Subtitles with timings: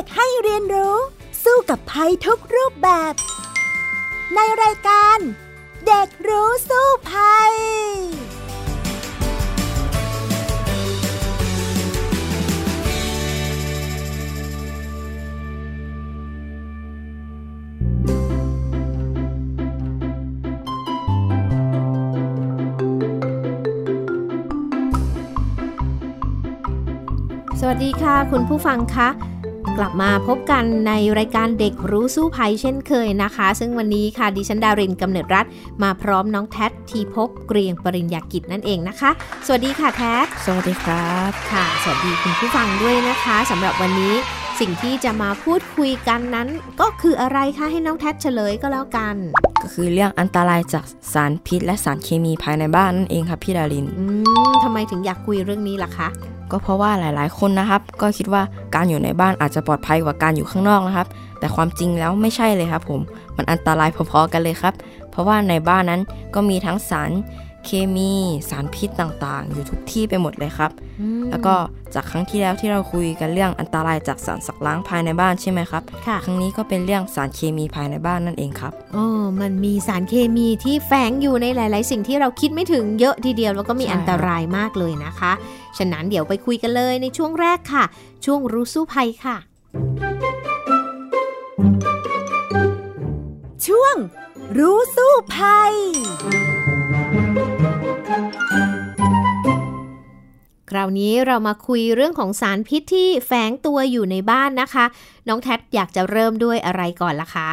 [0.00, 0.96] ด็กให้เรียนรู้
[1.44, 3.14] สู้กับภัยทุกรูปแบบ
[4.34, 5.18] ในรายการ
[5.86, 7.52] เด็กรู้สู้ภัย
[27.60, 29.29] สวัสดีค่ะ คุณผู้ฟังคะ
[29.82, 35.46] กลับมาพบกันในรายการเด็กรู้สู้ภัยเช่นเคยนะคะ ซึ่งวันนี้ค่ะดิฉันดารินกำเนิดรัฐ
[35.82, 39.10] มาพร้อมน้องแท็ทีพบเกรียงปริญญากิจนั่นเองนะคะ
[39.46, 44.14] สวัสดีค่ะแท็สวัสดีครับค่ะ สวัสดีคุณผู้ฟังด้วยนะคะสำหรับวันนี้
[44.60, 46.48] สิ่งที่จะมาพูดคุยกันนั้น
[46.80, 49.14] ก็คืออะไรคะให้น้องแท็เฉลยก็แล้วกัน
[49.62, 54.04] ก็คือเรื่องอันตรายจากสารพิษ และสารเคมีภายในบ้านนั่นเองครับพี่ดารินอื
[54.50, 56.08] มทำไมถึงอยากคุยเรื่องนี้ล่ะคะ
[56.50, 58.42] ก็เพราะว่าหลาย ๆ คนนะครับ ก็คิดว่า
[58.74, 61.08] การอยู่ในบ้านอาจจะปลอดภัยกว่าการอยู่ข้างนอกนะครับ
[61.40, 63.00] แต่ความจริงแล้วไม่ใช่เลยครับผม
[63.36, 64.74] มันอันตรายพอๆกันเลยครับ
[65.10, 66.00] เพราะว่าในบ้านนั้น
[66.34, 67.10] ก็มีทั้งสาร
[67.66, 68.12] เคมี
[68.50, 70.70] สารพิษต่างๆ อยู่ทุกที่ไปหมดเลยครับ
[71.30, 71.54] แล้วก็
[71.94, 75.82] จากครั้งที่แล้วที่เราคุยกันเรื่องอันตรายจากสารสักล้างภายในบ้านใช่ไหมครับ
[76.24, 79.06] ครั้งนี้ก็เป็นเรื่องสารเคมีภายในบ้านนั่นเองครับอ๋อ
[79.40, 85.32] มันมีสารเคมีที่แฝงอยู่ในหลาย ๆ สิ่งที่เราคิดไม่ถึงเยอะทีเดียวแล้วก็มีอันตรายมากเลยนะคะ
[85.78, 87.84] ฉะนั้นเดี๋ยวไปคุยกันเลยในช่วงแรกค่ะ
[88.24, 89.36] ช่วงรู้สู้ภัยค่ะ
[93.66, 93.96] ช่วง
[94.58, 104.84] รู้สู้ภัยาวนี้เรามาคุยเรื่องของสารพิษที่แฝงตัวอยู่ในบ้านนะคะ
[105.28, 107.48] น้องแท็อยากจะเริ่มด้วยอะไรก่อนล่ะคะ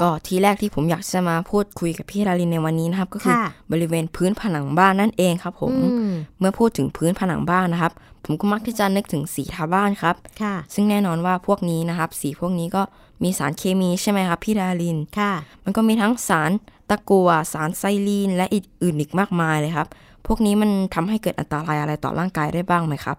[0.00, 3.36] ก็ทีแรกที่ผมอยากจะมาพูดคุยกับพี่ดารินในวันนี้นะครับ ก็คือ
[3.72, 5.72] บริเวณพื้นผนังบ้านนั่นเองครับ ผม
[6.10, 7.92] มเมื่อพูดถึงพื้นผนังบ้านนะครับ
[8.24, 12.82] ผมก็มักที่จะนึกถึงสีทาบ้านครับค่ะ ซึ่งแน่นอนว่าพวกนี้นะครับ สีพวกนี้ก็
[13.22, 15.32] มีสารเคมีใช่ไหมครับพี่ดารินค่ะ
[15.64, 16.50] มันก็มีทั้งสาร
[16.90, 19.88] ตะกัวสารไซลีนและอื่นอีกมากมายเลยครับ
[20.26, 23.16] พวกนี้มันทำให้เกิดอันตรายอะไรต่อร่างกายได้บ้างไหมครับ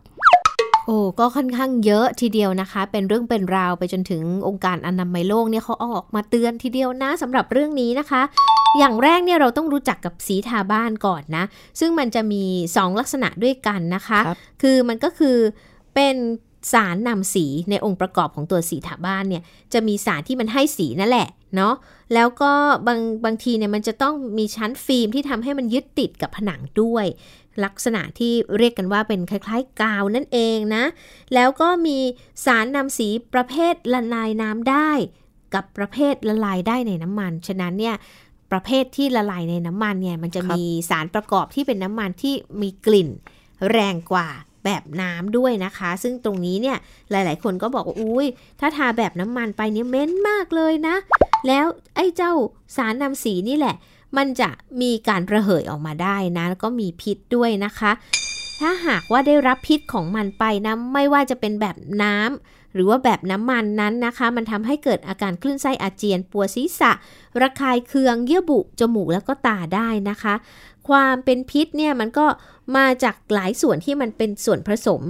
[0.86, 8.22] โอ้ก็ค่อนข้างเยอะทีเดียวนะคะ เป็นเรื่องเป็นราวไปจนถึงองค์การอนามัยโลกเนี่ยเขาออกมาเตือนทีเดียวนะสำหรับเรื่องนี้นะคะ
[8.78, 11.44] อย่างแรกเนี่ยเราต้องรู้จักกับสีทาบ้านก่อนนะ
[11.80, 12.44] ซึ่งมันจะมี
[12.76, 14.30] 2 ลักษณะด้วยกันนะคะค
[14.62, 15.38] คือมันก็คือ
[15.96, 16.16] เป็น
[16.72, 21.74] สารนำสีในองค์ประกอบของตัวสีทาบ้านเนี่ยจะมีสารที่มันให้สีนั่นแหละเนาะ
[22.14, 22.52] แล้วก็
[22.88, 27.06] บางบางทีเนี่ยมันจะต้องมีชั้นฟิล์มที่ทำให้มันยึดติดกับผนังด้วย
[27.64, 30.84] ลักษณะที่เรียกกันว่าเป็นคล้ายๆ กาวนั่นเองนะ
[31.34, 31.98] แล้วก็มี
[32.46, 34.92] สารนำสีประเภทละลายน้ำได้
[35.54, 37.96] กับประเภทละลายได้ในน้ำมัน ฉะนั้นเนี่ย
[38.52, 43.10] ประเภทที่ละลายในน้ำมันเนี่ยมันจะมีสารประกอบที่เป็นน้ำมันที่มีกลิ่น
[43.72, 44.30] แรงกว่า
[44.66, 46.78] แบบน้ำด้วยนะคะ ซึ่งตรงนี้เนี่ย
[47.12, 48.28] หลาย ๆ คนก็บอกว่าอุ้ย
[48.60, 50.96] ถ้าทาแบบน้ำมันไปเนี่ยเม้นมากเลยนะ
[51.48, 52.34] แล้วไอ้เจ้า
[52.76, 53.76] สารนำสีนี่แหละ
[54.18, 54.50] มันจะ
[54.82, 57.92] มีการระเหยออกมาได้นะแล้วก็มีพิษด้วยนะคะ
[58.60, 66.92] ถ้าหากว่าได้รับพิษของมันไปนะไม่ว่าจะเป็นแบบน้ำ หรือว่าแบบน้ำมันนั้นนะคะ มันทำให้เกิดอาการคลื่นไส้อาเจียนปวดศีรษะ
[67.42, 70.34] ระคายเคืองเยื่อบุจมูกแล้วก็ตาได้นะคะ
[70.88, 72.26] ความเป็นพิษเนี่ยมันก็
[72.78, 75.02] มาจากหลายส่วนที่มันเป็นส่วนผสม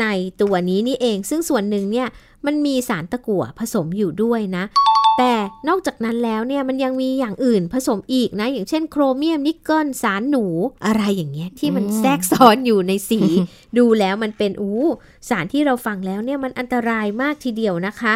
[0.00, 0.06] ใน
[0.42, 2.08] ตัวนี้นี่เอง ซึ่งส่วนหนึ่งเนี่ย
[2.46, 4.64] มันมีสารตะกั่วผสมอยู่ด้วยนะ
[5.18, 5.32] แต่
[5.68, 10.44] นอกจากนั้นแล้วเนี่ยมันยังมีอย่างอื่นผสมอีกนะ อย่างเช่นโครเมียมนิกเกิลสารหนู
[10.86, 13.20] อะไรอย่างเงี้ยที่มันแทรกซ้อนอยู่ในสี
[13.78, 14.84] ดูแล้วมันเป็นอู้
[15.28, 18.14] สารที่เราฟังแล้วเนี่ยมันอันตรายมากทีเดียวนะคะ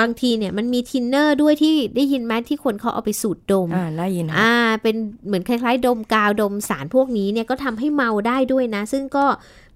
[0.00, 9.26] บางทีเนี่ยมันมีทินเนอร์ด้วยที่ได้ยินไหมที่คนเขาเอาไปสูดดมอ่าได้ยินอ่าเป็นเหมือนคล้ายๆ ดมกาวดมสารพวกนี้เนี่ยก็ทำให้เมาได้ด้วยนะ ซึ่งก็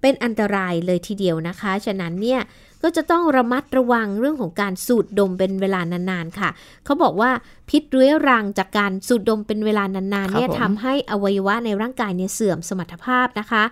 [0.01, 2.39] เป็นอันตรายเลยทีเดียวนะคะ ฉะนั้นเนี่ย
[2.89, 6.49] ก็จะต้องระมัดระวังเรื่องของการสูดดมเป็นเวลานานๆค่ะ
[6.85, 7.31] เขาบอกว่า
[7.69, 13.63] พิษเรื้อรังจากการสูดดมเป็นเวลานานๆเนี่ยทำให้อวัยวะในร่างกายเนี่ยเสื่อมสมรรถภาพนะคะ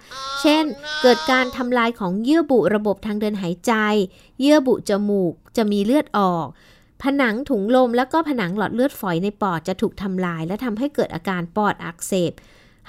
[0.41, 0.63] เช่น
[1.01, 3.73] เกิดการทำลายของเยื่อบุระบบทางเดินหายใจ
[4.41, 6.47] เยื่อบุจมูกจะมีเลือดออก
[7.03, 12.33] ผนังถุงลม แล้วก็ผนังหลอดเลือดฝอยในปอดจะถูกทำลาย และทำให้เกิดอาการปอดอักเสบ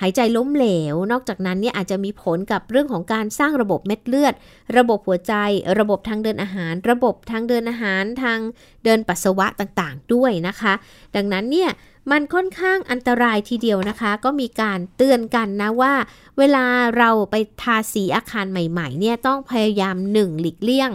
[0.00, 4.34] หายใจล้มเหลว นอกจากนั้นเนี่ยอาจจะมีผลกับเรื่องของการสร้างระบบเม็ดเลือด
[4.78, 5.34] ระบบหัวใจ
[5.78, 8.38] ระบบทางเดินอาหาร ระบบทางเดินอาหารทาง
[8.84, 10.74] เดินปัสสาวะต่างๆ ด้วยนะคะ
[11.16, 11.70] ดังนั้นเนี่ย
[12.12, 15.94] มันค่อนข้างอันตรายทีเดียวนะคะ ก็มีการเตือนกันนะว่า
[16.38, 16.64] เวลา
[16.98, 20.90] เราไปทาสีอาคารใหม่ๆเนี่ยต้องพยายามหนึ่งหลีกเลี่ยง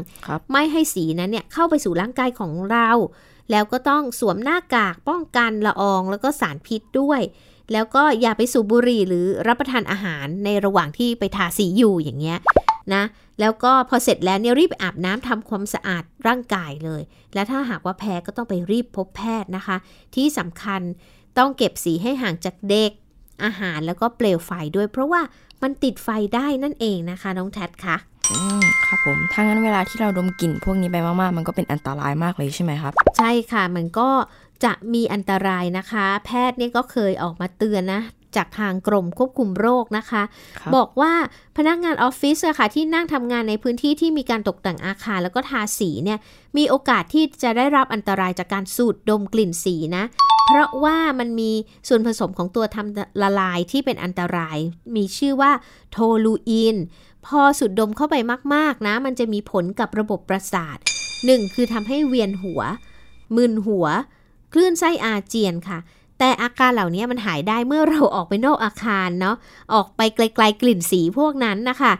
[0.51, 2.89] ไม่ให้สีนั้นเนี่ยเข้าไปสู่ร่างกายของเรา
[3.51, 7.21] แล้วก็ต้องสวมหน้ากากป้องกันละอองแล้วก็สารพิษด้วย
[7.73, 12.37] แล้วก็อย่าไปสูบบุหรี่หรือรับประทานอาหารในระหว่างที่ไปทาสีอยู่อย่างเงี้ย
[12.93, 13.03] นะ
[13.39, 17.01] แล้วก็พอเสร็จแล้วเนี่ยรีบอาบน้ำทำความสะอาดร่างกายเลย
[17.33, 19.77] และถ้าหากว่าแพ้ก็ต้องไปรีบพบแพทย์นะคะ
[20.15, 20.81] ที่สำคัญ
[21.37, 22.91] ต้องเก็บสีให้ห่างจากเด็ก
[23.43, 25.21] อาหารแล้วก็เปลวไฟด้วย เพราะว่า
[25.61, 27.97] มันติดไฟได้นั่นเองนะคะ น้องแท็ดคะ
[28.31, 34.09] อืมครับผมถ้างั้นเวลาที่เราดมกลิ่นพวกนี้ไปมากๆ มันก็เป็นอันตรายมากเลยใช่ไหมครับ ใช่ค่ะ มันก็
[34.63, 38.01] จะมีอันตรายนะคะ แพทย์เนี่ยก็เคยออกมาเตือนนะ
[38.35, 40.23] จากทางกรมควบคุมโรคนะคะ
[40.59, 41.13] ครับบอกว่า
[41.57, 46.19] พนักงานออฟฟิศอะค่ะที่นั่งทำงานในพื้นที่ที่มีการตกแต่งอาคารแล้วก็ทาสีเนี่ย
[46.57, 50.03] มีโอกาสที่จะได้รับอันตรายจากการสูดดมกลิ่นสีนะ
[50.47, 51.51] เพราะว่ามันมี
[51.87, 54.57] ส่วนผสมของตัวทำละลายที่เป็นอันตราย
[54.95, 55.51] มีชื่อว่า
[55.91, 56.75] โทลูอิน
[57.25, 58.15] พอสูดดมเข้าไป
[58.53, 60.77] มากๆนะ มันจะมีผลกับระบบประสาท
[61.25, 62.61] หนึ่งคือทำให้เวียนหัว
[63.35, 63.87] มึนหัว
[64.53, 65.79] คลื่นไส้อาเจียนค่ะ
[66.19, 69.35] แต่อาการเหล่านี้มันหายได้เมื่อเราออกไปนอกอาคารเนาะ
[69.73, 71.93] ออกไปไกลๆกลิ่นสีพวกนั้นนะคะ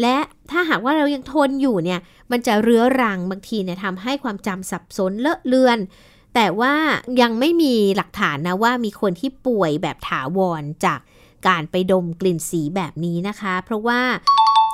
[0.00, 0.16] และ
[0.50, 2.00] ถ้าหากว่าเรายังทนอยู่เนี่ย
[2.30, 5.78] มันจะเรื้อรังบางทีเนี่ยทำให้ความจำสับสนเลอะเลือน
[6.34, 6.74] แต่ว่า
[7.20, 11.00] ยังไม่มีหลักฐานนะว่ามีคนที่ป่วยแบบถาวรจาก
[11.48, 14.00] การไปดมกลิ่นสีแบบนี้นะคะ เพราะว่า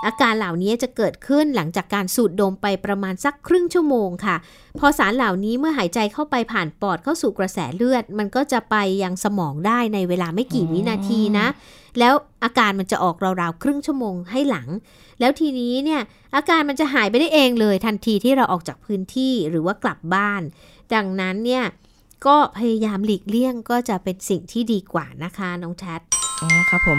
[0.06, 4.36] อาการเหล่านี้จะเกิดขึ้นหลังจากการสูดดมไปประมาณสักครึ่งชั่วโมงค่ะ
[4.78, 11.46] พอสารเหล่านี้เมื่อหายใจเข้าไปผ่านปอดเข้าสู่กระแสเลือด มันก็จะไปยังสมองได้ในเวลาไม่กี่วินาทีนะ
[11.98, 12.14] แล้ว
[12.44, 14.68] อาการมันจะออกราวๆครึ่งชั่วโมงให้หลัง
[15.20, 16.00] แล้วทีนี้เนี่ย
[16.36, 20.42] อาการมันจะหายไปได้เองเลย ทันทีที่เราออกจากพื้นที่หรือว่ากลับบ้าน
[20.94, 21.64] ดังนั้นเนี่ย
[22.26, 26.00] ก็พยายามหลีกเลี่ยงก็จะเป็นสิ่งที่ดีกว่านะคะน้องแชท
[26.40, 26.98] อ๋อครับผม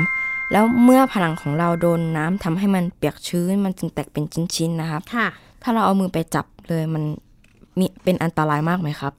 [0.52, 4.26] แล้วเมื่อผนังของเราโดนน้ำทำให้มันเปียกชื้น มันจึงแตกเป็น
[4.56, 5.28] ชิ้นๆนะครับค่ะ
[5.64, 7.04] ถ้าเราเอามือไปจับเลยมัน
[7.80, 9.12] มีเป็นอันตรายมากไหมครับ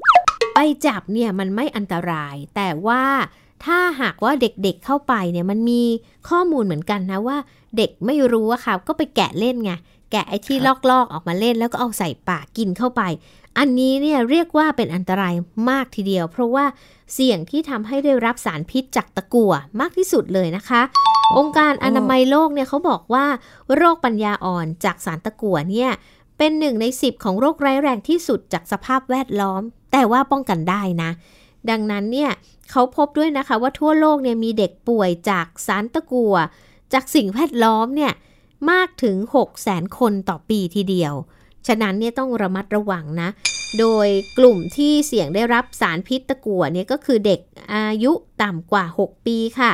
[0.54, 3.02] ไปจับเนี่ยมันไม่อันตราย แต่ว่า
[3.64, 5.82] ถ้าหากว่าเด็กๆเข้าไปเนี่ยมันมี
[6.28, 7.36] ข้อมูลเหมือนกันนะว่า
[7.76, 9.72] เด็กไม่รู้อะค่ะก็ไปแกะเล่นไง
[10.14, 13.02] แกะไอ้ที่ครับลอกๆออกมาเล่นแล้วก็เอาใส่ปากกินเข้าไป
[13.58, 15.34] อันนี้เนี่ยเรียกว่าเป็นอันตราย
[15.70, 16.64] มากทีเดียว เพราะว่า
[17.14, 20.82] เสี่ยงที่ทำให้ได้รับสารพิษจากตะกั่วมากที่สุดเลยนะคะ
[21.36, 23.26] องค์การอนามัยโลกเนี่ยเขาบอกว่า
[23.76, 25.90] โรคปัญญาอ่อนจากสารตะกั่วเนี่ย
[26.38, 29.62] เป็นหนึ่งใน 10 ของโรคร้ายแรงที่สุดจากสภาพแวดล้อม
[29.92, 31.10] แต่ว่าป้องกันได้นะ
[31.70, 32.30] ดังนั้นเนี่ย
[32.70, 36.34] เขาพบด้วยนะคะว่าทั่วโลกเนี่ยมีเด็กป่วยจากสารตะกั่ว
[36.92, 38.12] จากสิ่งแวดล้อมเนี่ย
[38.70, 41.14] มากถึง 6 0แสนคนต่อปีทีเดียว
[41.66, 43.28] ฉะนั้นเนี่ยต้องระมัดระวังนะ
[43.78, 44.08] โดย
[44.38, 47.40] กลุ่มที่เสี่ยงได้รับสารพิษตะกั่วเนี่ยก็คือเด็ก
[47.74, 48.12] อายุ
[48.42, 49.70] ต่ำกว่า 6 ปีค่ะ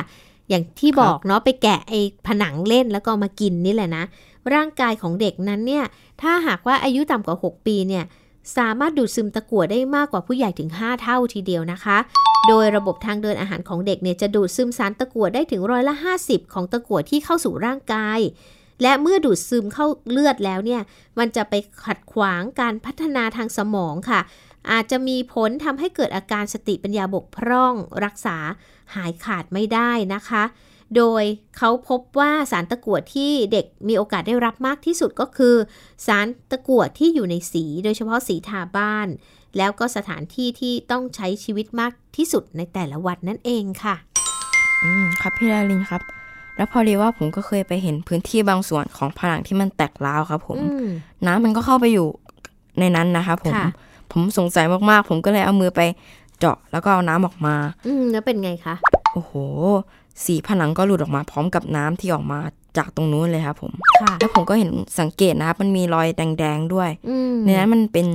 [0.49, 4.03] อย่างที่ครับบอกเนาะไปแกะไอ้ผนังเล่นแล้วก็เอามากินนี่แหละนะ
[4.53, 5.85] ร่างกายของเด็กนั้นเนี่ย
[6.21, 8.03] ถ้าหากว่าอายุต่ำกว่า 6 ปีเนี่ย
[8.57, 11.97] สามารถดูดซึมตะกั่วได้มากกว่าผู้ใหญ่ถึง 5 เท่าทีเดียวนะคะ
[12.47, 18.19] โดยระบบทางเดินอาหารของเด็กเนี่ยจะดูดซึมสารตะกั่วได้ถึงร้อยละ 50 ของตะกั่วที่เข้าสู่ร่างกาย
[18.81, 20.81] และเมื่อดูดซึมเข้าเลือดแล้วเนี่ย
[21.19, 21.53] มันจะไป
[21.85, 24.21] ขัดขวางการพัฒนาทางสมองค่ะ
[24.71, 27.73] อาจจะมีผลทำให้เกิดอาการสติปัญญาบกพร่อง
[28.05, 28.37] รักษา
[28.95, 30.43] หายขาดไม่ได้นะคะ
[30.97, 31.23] โดย
[31.57, 35.55] เขาพบว่าสารตะกั่วที่เด็กมีโอกาสได้รับมากที่สุดก็คือ
[36.07, 39.07] สารตะกั่วที่อยู่ในสี โดยเฉพาะสีทาบ้าน
[39.57, 43.95] แล้วก็สถานที่ที่ต้องใช้ชีวิตมากที่สุดในแต่ละวันนั่นเองค่ะ
[44.83, 46.20] อืมครับพี่ดารินครับ
[46.55, 50.87] แล้วพอดีว่าผมก็เคยไปเห็นพื้นที่บางส่วนของผนังที่มันแตกร้าวครับ ผมอืม
[51.25, 52.07] น้ำมันก็เข้าไปอยู่
[52.79, 53.69] ในนั้นนะครับผมค่ะ
[54.11, 55.81] ผมสงสัยมากๆ ผมก็เลยเอามือไป
[56.39, 57.55] เจาะแล้วก็เอาน้ำออกมา
[57.87, 58.75] อืมแล้วเป็นไงคะ
[59.13, 59.33] โอ้โห
[60.25, 62.39] สีผนังก็หลุดออกมาพร้อมกับน้ำที่ออกมา
[62.77, 68.07] จากตรงนู้นเลยครับผมค่ะแล้วผมก็เห็นสังเกตนะครับมันมีรอยแดงๆด้วยอืมในนั้นมันเป็น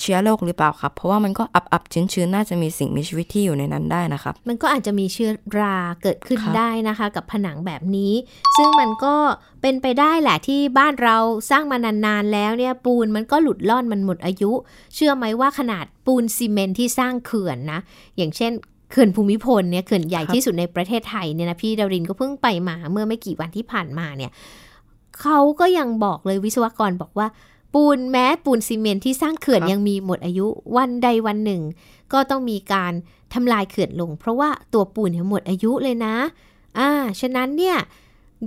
[0.00, 8.12] เชื้อโรคหรือเปล่าครับ เพราะว่ามันก็อับๆชื้นๆน่าจะมีสิ่งมีชีวิตที่อยู่ในนั้นได้นะครับ มันก็อาจจะมีเชื้อราเกิดขึ้นครับได้นะคะ กับผนังแบบนี้
[8.56, 9.14] ซึ่งมันก็
[9.62, 11.16] เป็นไปได้แหละที่บ้านเรา
[11.50, 11.76] สร้างมา
[12.06, 14.52] นานๆแล้วเนี่ยปูนมันก็หลุดล่อนมันหมดอายุ
[14.94, 17.80] เชื่อไหมว่าขนาดปูนซีเมนต์ที่สร้างเขื่อนนะ
[18.16, 18.52] อย่างเช่น
[18.90, 24.30] เขื่อนภูมิพลเนี่ยเขื่อนใหญ่ครับที่สุดในประเทศไทยเนี่ยนะพี่ดารินก็เพิ่งไปมาเมื่อไม่กี่วันที่ผ่านมาเนี่ย
[25.20, 27.26] เขาก็ยังบอกเลยวิศวกรบอกว่า
[27.74, 30.46] ปูนแม้ปูนซีเมนต์ที่สร้างเขื่อนยังมีหมดอายุ
[30.76, 31.62] วันใดวันหนึ่ง
[32.12, 32.92] ก็ต้องมีการ
[33.34, 36.14] ทำลายเขื่อนลง เพราะว่าตัวปูนเนี่ยหมดอายุเลยนะ
[36.78, 37.76] อ่า ฉะนั้นเนี่ย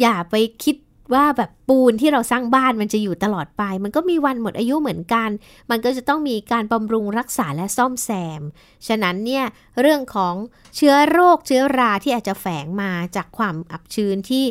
[0.01, 0.75] อย่าไปคิด
[1.13, 5.29] ว่าแบบปูนที่เราสร้างบ้านมันจะอยู่ตลอดไป มันก็มีวันหมดอายุเหมือนกัน
[5.69, 8.41] มันก็จะต้องมีการบำรุงรักษาและซ่อมแซม
[8.87, 9.45] ฉะนั้นเนี่ย
[9.81, 10.35] เรื่องของ
[10.75, 14.45] เชื้อโรคเชื้อราที่อาจจะแฝงมาจากความอับชื้นที่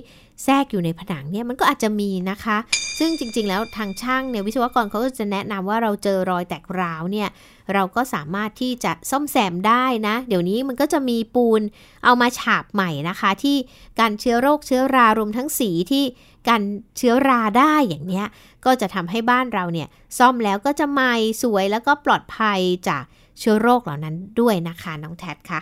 [0.45, 2.57] แทรกอยู่ในผนังเนี่ยมันก็อาจจะมีนะคะ
[2.99, 7.29] ซึ่งจริงๆ แล้วทางช่างเนี่ยวิศวกรเขาก็จะแนะนำว่าเราเจอรอยแตกร้าวเนี่ย
[7.75, 11.63] เราก็สามารถที่จะซ่อมแซมได้นะ เดี๋ยวนี้มันก็จะมีปูน
[12.05, 13.57] เอามาฉาบใหม่นะคะ ที่
[14.01, 16.05] การเชื้อโรคเชื้อรารวมทั้งสีที่
[16.49, 16.63] การ
[16.97, 18.27] เชื้อราได้อย่างเนี้ย
[18.65, 23.03] ก็จะทำให้บ้านเราเนี่ยซ่อมแล้วก็จะใหม่สวยแล้วก็ปลอดภัยจาก
[23.39, 25.61] เชื้อโรคเหล่านั้นด้วยนะคะน้องแท็ค่ะ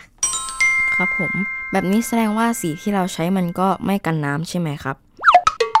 [0.95, 1.33] ครับผม
[1.71, 4.97] แบบนี้แสดงว่าสีที่เราใช้มันก็ไม่กันน้ำใช่ไหมครับ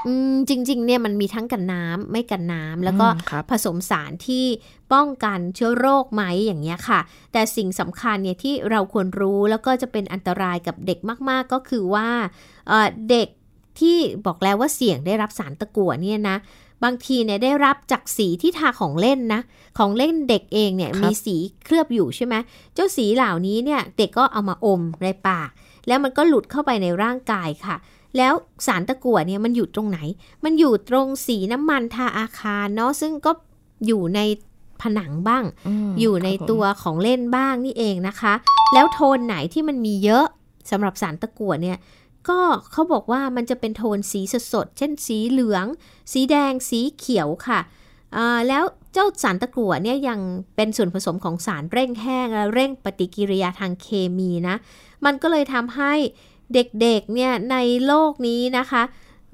[0.07, 4.45] อืมจริง ๆ เนี่ยมันมีทั้งกันน้ำไม่กันน้ำแล้วก็อืมครับผสมสารที่
[4.93, 6.99] ป้องกันเชื้อโรคไหมอย่างเงี้ยค่ะ
[7.31, 12.09] แต่สิ่งสำคัญเนี่ยที่เราควรรู้แล้วก็จะเป็นอันตรายกับเด็กมาก ๆ ก็คือว่า
[12.67, 13.27] เอ่อเด็ก
[13.79, 16.37] ที่บอกแล้วว่าเสี่ยงได้รับสารตะกั่วเนี่ยนะ
[16.83, 19.41] บางทีเนี่ยได้รับจากสีที่ทาของเล่นนะ
[19.77, 22.35] ของเล่นเด็กเองเนี่ยครับมีสีเคลือบอยู่ใช่ไหม
[22.75, 25.49] เจ้าสีเหล่านี้เนี่ยเด็กก็เอามาอมในปาก
[25.87, 27.75] แล้วมันก็หลุดเข้าไปในร่างกายค่ะ
[28.17, 28.33] แล้ว
[28.67, 29.99] สารตะกั่วเนี่ยมันอยู่ตรงไหน
[30.43, 33.31] มันอยู่ตรงสีน้ำมันทาอาคารเนาะซึ่งก็
[33.87, 34.19] อยู่ใน
[34.81, 35.43] ผนังบ้าง
[35.89, 38.33] มอยู่ในครับผมตัวของเล่นบ้างนี่เองนะคะ
[38.73, 40.25] แล้วโทนไหนที่มันมีเยอะ
[40.71, 41.77] สำหรับสารตะกั่วเนี่ย
[42.27, 42.39] ก็
[42.71, 44.21] เขาบอกว่ามันจะเป็นโทนสี
[44.53, 45.65] สดๆเช่นสีเหลือง
[46.11, 47.59] สีแดง สีเขียวค่ะ
[48.15, 50.19] อ่าแล้วเจ้าสารตะกั่วเนี่ยยัง
[50.55, 54.55] เป็นส่วนผสมของสารเร่งแห้งและเร่งปฏิกิริยาทางเคมีนะ
[55.05, 55.93] มันก็เลยทำให้
[56.53, 58.83] เด็กๆเนี่ยในโลกนี้นะคะ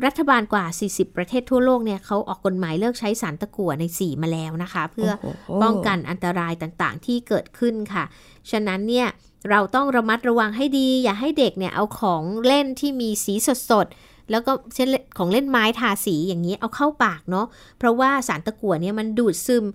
[0.06, 8.04] รัฐบาลกว่า 40 ประเทศทั่วโลกเนี่ยเขาออกกฎหมายเลิกใช้สารตะกั่วในสีมาแล้วนะคะ เพื่อโโหป้องกันอันตรายต่างๆที่เกิดขึ้นค่ะ
[8.52, 9.08] ฉะนั้นเนี่ย
[9.50, 13.34] เราต้องระมัดระวังให้ดี อย่าให้เด็กเนี่ยเอาของเล่นที่มีสี
[13.72, 14.88] สดๆแล้วก็เช่น
[15.18, 17.48] ของเล่นไม้ทาสีอย่างนี้เอาเข้าปากเนาะ
[17.78, 19.66] เพราะว่าสารตะกั่วเนี่ยมันดูดซึม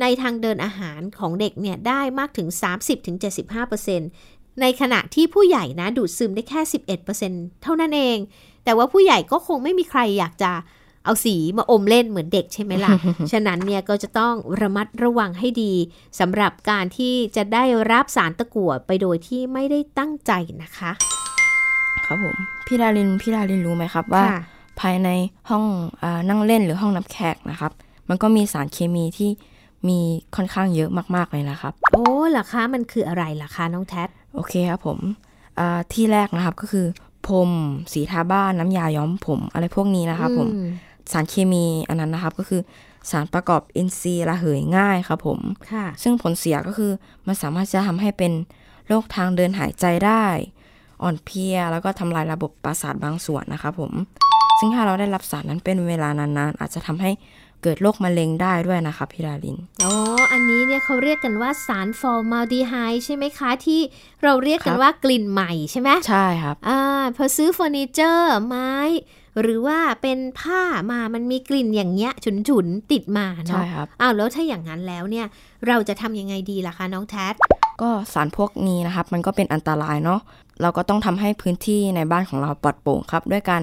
[0.00, 2.48] ในทางเดินอาหารของเด็กเนี่ยได้มากถึง
[3.34, 6.60] 30-75%ในขณะที่ผู้ใหญ่นะดูดซึมได้แค่
[7.12, 8.18] 11%เท่านั้นเอง
[8.64, 10.52] แต่ว่าผู้ใหญ่ก็คงไม่มีใครอยากจะ
[11.04, 12.92] เอาสีมาอมเล่นเหมือนเด็กใช่ไหมล่ะ
[13.32, 15.72] ฉะนั้นเนี่ยก็จะต้องระมัดระวังให้ดี
[16.20, 20.90] สำหรับการที่จะได้รับสารตะกั่วไปโดยที่ไม่ได้ตั้งใจนะคะ
[22.06, 24.40] ครับผม พี่ดารินพี่ดารินรู้ไหมครับว่าค่ะ
[24.80, 25.08] ภายใน
[25.50, 25.64] ห้อง
[26.02, 27.72] อานั่งเล่นหรือห้องนับแขกนะครับ
[28.08, 29.30] มันก็มีสารเคมีที่
[29.88, 29.98] มี
[30.36, 34.98] ค่อนข้างเยอะมากๆเลยนะครับ โอ้เหรอคะมันคืออะไรล่ะคะน้องแท็ดโอเคครับผม
[35.58, 36.86] อ่าที่แรกนะครับก็คือ
[37.26, 37.50] พรม
[37.92, 40.60] สีทาบ้านน้ำยาย้อมผมอะไรพวกนี้นะครับผมอื
[41.12, 42.60] สารเคมีอันนั้นนะครับก็คือ
[43.10, 45.40] สารประกอบอินทรีย์ระเหยง่ายครับผม
[45.72, 46.92] ค่ะซึ่งผลเสียก็คือ
[47.26, 48.32] มันสามารถจะทำให้เป็น
[48.86, 50.24] โรคทางเดินหายใจได้
[51.02, 53.92] อ่อนเพลียแล้วก็ทำลายระบบประสาทบางส่วนนะครับผม
[54.58, 57.10] ซึ่งถ้าเราได้รับสารนั้นเป็นเวลานานๆ อาจจะทำให้
[57.62, 59.92] เกิดโรคมะเร็งได้ด้วยนะครับพี่ดาริน อ๋อ
[60.32, 63.80] อันนี้เนี่ยเขาเรียกกันว่าสารฟอร์มาลดีไฮด์ใช่ไหมคะ ที่
[64.22, 66.80] เราเรียกกันครับว่ากลิ่นใหม่ใช่ไหมใช่ครับ อ่า
[67.16, 68.72] พอซื้อเฟอร์นิเจอร์ไม้
[69.40, 72.12] หรือว่าเป็นผ้ามามันมีกลิ่นอย่างเงี้ย
[72.48, 75.26] ฉุนๆติดมาใช่เนาะครับอ้าวแล้วถ้าอย่างนั้นแล้วเนี่ย
[75.68, 77.34] เราจะทำยังไงดีล่ะคะน้องแท็ด
[77.82, 80.20] ก็สารพวกนี้นะครับ มันก็เป็นอันตรายเนาะ
[80.62, 83.62] เราก็ต้องทำให้พื้นที่ในบ้านของเราปลอดโปร่งครับ ด้วยการ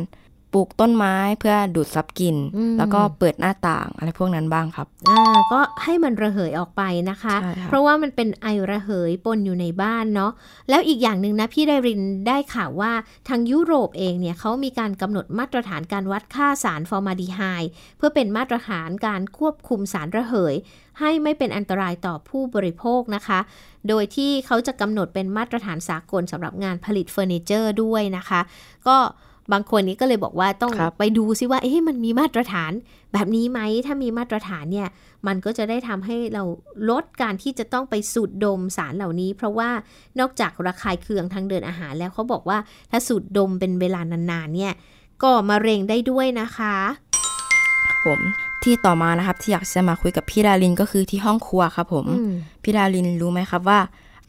[0.53, 10.31] ปลูกต้นไม้เพื่อดูดซับกลิ่นอืมแล้วก็เปิดหน้าต่างอะไรพวกนั้นบ้างครับอ่าก็ให้มันระเหยออกไปนะคะใช่ครับเพราะว่ามันเป็นไอระเหยปนอยู่ในบ้านเนาะ
[10.69, 12.91] แล้วอีกอย่างหนึ่งนะพี่ไดรินได้ข่าวว่า
[13.27, 20.55] ทางยุโรปเองเนี่ยเขามีการกำหนดมาตรฐานการวัดค่าสารฟอร์มาลดีไฮด์เพื่อเป็นมาตรฐานการควบคุมสารระเหย
[20.99, 23.39] ให้ไม่เป็นอันตรายต่อผู้บริโภคนะคะ
[23.89, 28.41] โดยที่เขาจะกำหนดเป็นมาตรฐานสากลสำหรับงานผลิตเฟอร์นิเจอร์ด้วยนะคะ
[28.87, 28.97] ก็
[29.51, 32.71] บางคนนี้ก็เลยบอกว่าต้องครับไปดูซิว่าเอ๊ะมันมีมาตรฐาน
[33.13, 34.87] แบบนี้ไหมถ้ามีมาตรฐานเนี่ย
[35.27, 36.43] มันก็จะได้ทำให้เรา
[36.89, 39.69] ลดการที่จะต้องไปสูดดมสารเหล่านี้ เพราะว่า
[40.19, 42.57] นอกจากระคายเคืองทางเดินอาหารแล้วเขาบอกว่า
[42.91, 44.73] ถ้าสูดดมเป็นเวลานานๆเนี่ย
[45.23, 46.75] ก็มะเร็งได้ด้วยนะคะ
[48.05, 48.19] ผม
[48.63, 52.31] ที่ต่อมานะครับที่อยากจะมาคุยกับพี่ดารินก็คือที่ห้องครัวครับผมอืม
[52.63, 53.79] พี่ดารินรู้ไหมครับว่า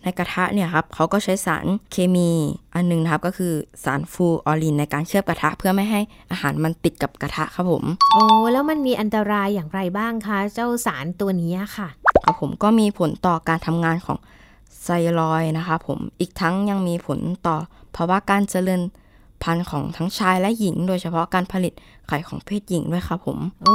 [0.02, 2.30] ในกระทะเนี่ยครับเขาก็ใช้สารเคมี
[2.74, 3.52] อันหนึงนะครับก็คือ
[3.84, 6.00] สารฟูออรินในการเคลือบกระทะเพื่อไม่ให้
[6.30, 11.88] อาหารมันติดกับกระทะครับผมโอ้แล้วมันมีอันตรายอย่างไรบ้างคะ เจ้าสารตัวนี้ค่ะ
[12.24, 14.18] ครับผมก็มีผลต่อการทำงานของ
[14.82, 14.88] ไซ
[15.18, 17.56] รอยด์นะครับผมอีกทั้งยังมีผลต่อ
[17.96, 18.82] ภาวะการเจริญ
[19.42, 21.72] พันธุ์ของทั้งชายและหญิง โดยเฉพาะการผลิต
[22.08, 23.74] ไข่ของเพศหญิงด้วยครับผม โอ้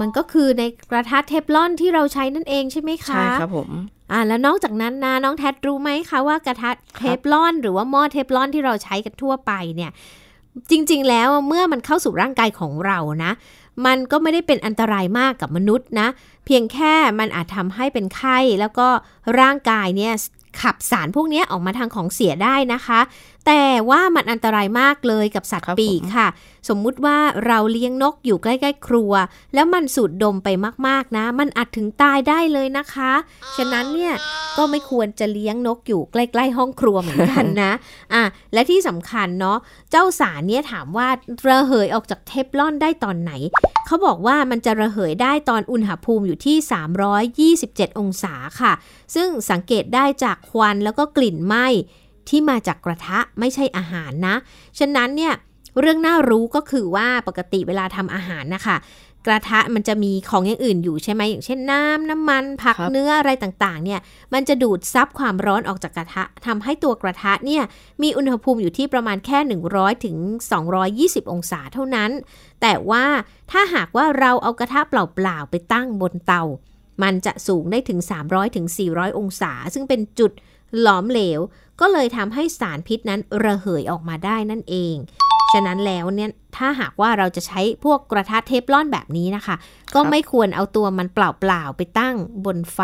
[0.00, 3.70] มันก็คือในกระทะเทฟลอนที่เราใช้นั่นเองใช่ไหมคะ ใช่ครับผม
[4.12, 9.90] อ่าแล้วนอกจากนั้นนะน้องแทดรู้ไหมคะว่ากระทะเทฟลอน หรือว่าหม้อเทฟลอนที่เราใช้กันทั่วไปเนี่ย
[10.70, 13.32] จริง ๆ แล้วเมื่อมันเข้าสู่ร่างกายของเรานะ
[13.86, 16.08] มันก็ไม่ได้เป็นอันตรายมากกับมนุษย์นะ
[16.46, 18.88] เพียงแค่มันอาจทำให้เป็นไข้แล้วก็
[19.40, 20.12] ร่างกายเนี่ย
[20.62, 23.00] ขับสารพวกเนี้ยออกมาทางของเสียได้นะคะ
[23.50, 26.28] แแต่ว่ามันอันตรายมากเลยกับสัตว์ครับปีกผมค่ะ
[26.68, 29.12] สมมุติว่าเราเลี้ยงนกอยู่ใกล้ ๆ ครัว
[29.54, 30.48] แล้วมันสูดดมไป
[30.86, 33.12] มากๆนะ มันอาจถึงตายได้เลยนะคะ
[33.56, 34.14] ฉะนั้นเนี่ย
[34.56, 37.72] ก็ไม่ควรจะเลี้ยงนกอยู่ใกล้ ๆ ห้องครัวเหมือนกันนะ
[38.14, 39.58] อะและที่สำคัญเนาะ
[39.90, 41.08] เจ้าสารเนี่ยถามว่า
[41.48, 43.32] ระเหยออกจากเทฟลอนได้ตอนไหน
[43.86, 46.56] เขาบอกว่ามันจะระเหยได้ตอนอุณหภูมิอยู่ที่
[47.68, 48.72] 327 องศาค่ะ
[49.14, 51.68] ซึ่งสังเกตได้จากควันแล้วก็กลิ่นไหม้
[52.30, 54.36] ที่มาจากกระทะไม่ใช่อาหารนะ
[54.78, 55.32] ฉะนั้นเนี่ย
[55.80, 58.76] เรื่องน่ารู้ก็คือว่าปกติเวลาทำอาหารนะคะ
[59.26, 64.00] กระทะมันจะมีของอย่างอื่นอยู่ใช่ไหมอย่างเช่นน้ำน้ำมัน ผักครับเนื้ออะไรต่างๆ เนี่ย
[64.32, 67.62] มันจะดูดซับความร้อนออกจากกระทะทำให้ตัวกระทะเนี่ย
[68.02, 69.38] มีอุณหภูมิอยู่ที่ประมาณแค่
[69.72, 70.16] 100ถึง
[70.74, 72.10] 220 องศาเท่านั้น
[72.62, 73.04] แต่ว่า
[73.50, 76.42] ถ้าหากว่าเราเอากระทะเปล่าๆไปตั้งบนเตา
[77.02, 80.32] มันจะสูงได้ถึง 300ถึง400 องศา ซึ่งเป็นจุด
[80.80, 81.40] หลอมเหลว
[81.80, 84.96] ก็เลยทำให้สารพิษนั้นระเหยออกมาได้นั่นเอง
[85.52, 89.56] ฉะนั้นแล้วเนี่ยถ้าหากว่าเราจะใช้พวกกระทะเทฟลอนแบบนี้นะคะ
[89.94, 91.18] ก็ไม่ควรเอาตัวมันเป
[91.50, 92.80] ล่าๆไปตั้งบนไฟ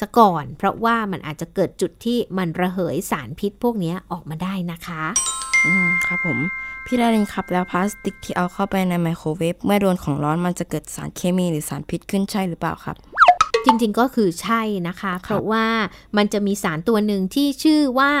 [0.00, 5.02] ซะก่อน เพราะว่ามันอาจจะเกิดจุดที่มันระเหยสารพิษพวกนี้ออกมาได้นะคะ
[5.66, 6.38] อืมครับผม
[6.86, 12.96] พี่ดารินครับแล้วพลาสติกที่เอาเข้าไปในไมโครเวฟเมื่อโดนของร้อนมันจะเกิดสารเคมีหรือสารพิษขึ้นใช่หรือเปล่าครับ
[13.66, 15.66] จริงๆก็คือใช่นะคะ เพราะว่า
[16.16, 18.12] มันจะมีสารตัวหนึ่งที่ชื่อว่า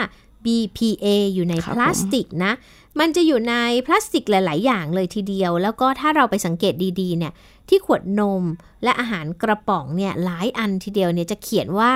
[0.44, 2.52] BPA อยู่ในครับพลาสติกนะ
[3.00, 3.54] มันจะอยู่ใน
[3.86, 7.32] พลาสติกหลาย ๆ อย่างเลยทีเดียว แล้วก็ถ้าเราไปสังเกตดี ๆ เนี่ย
[7.68, 8.42] ที่ขวดนม
[8.84, 11.92] และอาหารกระป๋องเนี่ยหลายอันทีเดียวเนี่ยจะเขียนว่า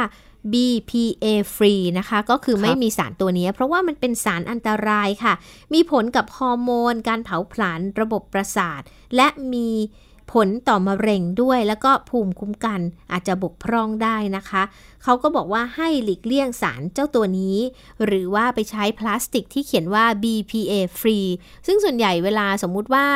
[0.53, 5.35] BPA free นะคะ ก็คือไม่มีสารตัวนี้ เพราะว่ามันเป็นสารอันตรายค่ะ
[5.75, 8.83] มีผลกับฮอร์โมน การเผาผลาญระบบประสาท
[9.17, 9.69] และมี
[10.33, 12.81] ผลต่อมะเร็งด้วย แล้วก็ภูมิคุ้มกัน
[13.13, 14.63] อาจจะบกพร่องได้นะคะ
[15.03, 17.57] เขาก็บอกว่าให้หลีกเลี่ยงสารเจ้าตัวนี้
[18.05, 21.29] หรือว่าไปใช้พลาสติกที่เขียนว่า BPA free
[21.67, 23.07] ซึ่งส่วนใหญ่เวลาสมมุติว่า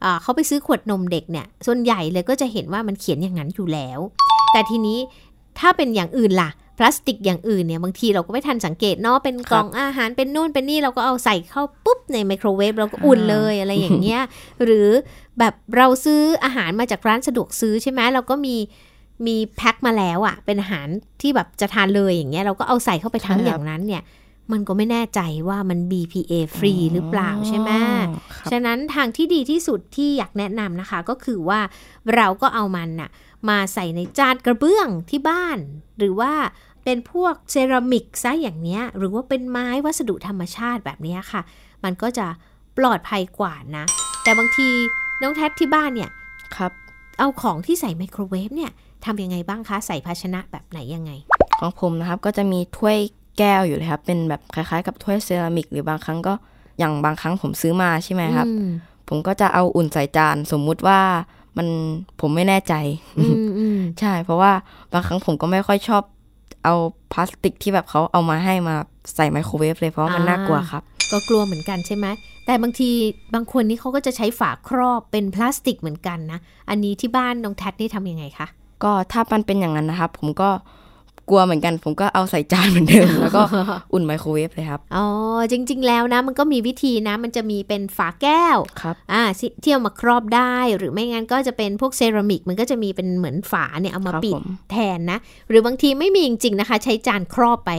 [0.00, 3.98] เอ่อเขาไปซื้อขวดนมเด็กเนี่ย ส่วนใหญ่เลยก็จะเห็นว่ามันเขียนอย่างนั้นอยู่แล้ว
[4.52, 4.98] แต่ทีนี้
[5.58, 14.22] ถ้าเป็นอย่างอื่นล่ะ พลาสติกอย่างอื่นเนี่ยบางทีเราก็ไม่ทันสังเกตเนาะเป็นกล่องอาหารเป็นนู่นเป็นนี่เราก็เอาใส่เข้าปุ๊บในไมโครเวฟเราก็อุ่นเลยอะไรอย่างเงี้ย
[14.64, 14.88] หรือ
[15.38, 18.56] แบบเราซื้ออาหารมาจากร้านสะดวกซื้อใช่ไหมเราก็มี
[19.26, 20.88] มีแพ็คมาแล้วอะ่ะ เป็นอาหาร
[21.20, 24.02] ที่แบบจะทานเลยอย่างเงี้ยเราก็เอาใส่เข้าไปทั้งอย่างนั้นเนี่ย
[24.52, 27.70] มันก็ไม่แน่ใจว่ามัน BPA ฟรีหรือเปล่าใช่ไหม
[28.50, 31.60] ฉะนั้นทางที่ดีที่สุดที่อยากแนะนำนะคะ ก็คือว่า
[32.14, 33.10] เราก็เอามันน่ะ
[33.48, 35.58] มาใส่ในจานกระเบื้องที่บ้าน
[35.98, 36.32] หรือว่า
[36.84, 41.42] เป็นพวกเซรามิกซะอย่างเนี้ย หรือว่าเป็นไม้วัสดุธรรมชาติแบบเนี้ยค่ะ
[41.84, 42.26] มันก็จะ
[42.78, 43.84] ปลอดภัยกว่านะ
[44.22, 44.68] แต่บางที
[45.22, 46.10] น้องแท็บที่บ้านเนี่ย
[46.56, 46.72] ครับ
[47.18, 48.70] เอาของที่ใส่ไมโครเวฟเนี่ย
[49.04, 51.10] ทำยังไงบ้างคะ ใส่ภาชนะแบบไหนยังไง
[51.60, 52.98] ของผมนะครับก็จะมีถ้วย
[53.38, 56.34] แก้วอยู่เลยครับ เป็นแบบคล้ายๆ กับถ้วยเซรามิก หรือบางครั้งก็
[56.78, 58.68] อย่างบางครั้งผมซื้อมาใช่ไหมครับอืม
[59.08, 61.00] ผมก็จะเอาอุ่นใส่จานสมมุติว่า
[61.56, 61.68] มัน
[62.20, 62.74] ผมไม่แน่ใจ
[63.18, 64.52] อืมอืมใช่ เพราะว่า
[64.92, 66.02] บางครั้งผมก็ไม่ค่อยชอบ
[66.64, 66.74] เอา
[67.12, 68.76] พลาสติกที่แบบเขาเอามาให้มา
[69.16, 70.82] ใส่ไมโครเวฟเลยเพราะว่ามันน่ากลัวครับ
[71.12, 72.06] ก็กลัวเหมือนกันใช่ไหม
[72.46, 72.90] แต่บางที
[73.34, 76.38] บางคนนี่เขาก็จะใช้ฝาครอบเป็นพลาสติกเหมือนกันนะ
[76.70, 78.46] อันนี้ที่บ้านน้องแท็ดนี่ทำยังไงคะ
[78.84, 80.50] ก็ถ้ามันเป็นอย่างนั้นนะครับ ผมก็
[81.30, 83.42] กลัวเหมือนกัน ผมก็เอาใส่จานเหมือนเดิม แล้วก็
[83.92, 85.06] อุ่นไมโครเวฟเลยครับ อ๋อ
[85.52, 97.70] จริง ๆ แล้วนะมันก็มีวิธีนะ มันจะมีเป็นฝาแก้วครับอ่าที่ที่เอามาครอบได้ หรือไม่งั้นก็จะเป็นพวกเซรามิก มันก็จะมีเป็นเหมือนฝาเนี่ยเอามาครับปิดผมแทนนะ หรือบางทีไม่มีจริงๆนะคะ ใช้จานครอบไป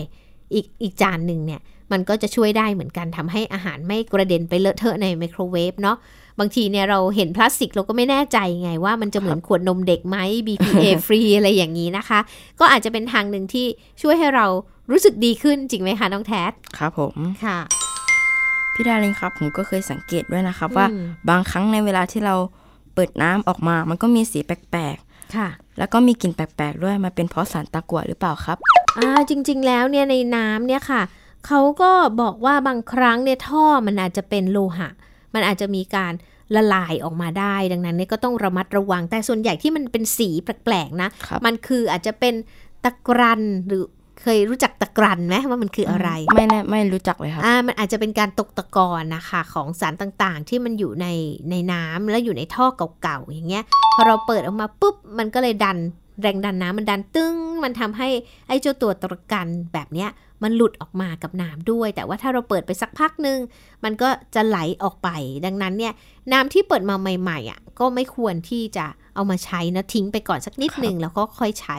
[0.53, 5.97] อีกอีกจานหนึ่งเนี่ย มันก็จะช่วยได้เหมือนกันทำให้อาหารไม่กระเด็นไปเลอะเทอะในไมโครเวฟเนาะ
[6.39, 12.19] บางทีเนี่ยเราเห็นพลาสติกเราก็ไม่แน่ใจไงว่ามันจะเหมือนขวดนมเด็กไหม BPA ฟรีอะไรอย่างนี้นะคะ
[12.59, 13.65] ก็อาจจะเป็นทางหนึ่งที่
[14.01, 14.45] ช่วยให้เรา
[14.91, 17.59] รู้สึกดีขึ้นจริงไหมคะน้องแท็ดครับผมค่ะ
[18.73, 22.35] พี่ดารินครับผมก็เคยสังเกตด้วยนะครับว่าอืมบางครั้งในเวลาที่เรา
[22.93, 24.97] เปิดน้ำออกมา มันก็มีสีแปลก
[25.35, 28.57] ค่ะๆแล้วก็มีกลิ่นแปลกๆด้วยมันเป็นเพราะสารตะกั่วหรือเปล่าครับ
[28.97, 31.01] อ่าจริง ๆ แล้วเนี่ยในน้ำเนี่ยค่ะ
[31.47, 34.89] เขาก็บอกว่าบางครั้งเนี่ยท่อมันอาจจะเป็นโลหะ
[35.33, 36.13] มันอาจจะมีการ
[36.55, 42.33] ละลายออกมาได้ ดังนั้นเนี่ยก็ต้องระมัดระวัง แต่ส่วนใหญ่ที่มันเป็นสีแปลกๆนะครับมันคืออาจจะเป็น
[42.85, 43.83] ตะกรันหรือ
[44.21, 51.07] เคยรู้จักตะกรันไหมว่ามันคืออะไร ไม่แน่ไม่รู้จักเลยครับอ่ามันอาจจะเป็นการตกตะกอนนะคะของสารต่างๆ ที่มันอยู่ใน
[51.49, 52.65] ในน้ำแล้วอยู่ในท่อ
[53.01, 53.63] เก่าๆอย่างเงี้ย
[53.95, 55.77] พอเราเปิดออกมาปุ๊บมันก็เลยดัน
[56.21, 58.09] แรงดันน้ำมันดันตึ้ง มันทำให้
[58.47, 60.09] ไอ้เจ้าตัวตะกันแบบเนี้ย
[60.43, 63.39] มันหลุดออกมากับน้ำด้วย แต่ว่าถ้าเราเปิดไปสักพักหนึ่ง
[63.83, 65.09] มันก็จะไหลออกไป
[65.45, 65.93] ดังนั้นเนี่ย
[66.33, 71.77] น้ำที่เปิดมาใหม่ๆอะก็ไม่ควรที่จะเอามาใช้นะทิ้งไปก่อนสักนิดหนึ่งแล้วก็ค่อยใช้